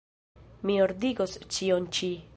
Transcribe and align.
Mi 0.69 0.77
ordigos 0.85 1.37
ĉion 1.57 1.91
ĉi. 1.99 2.15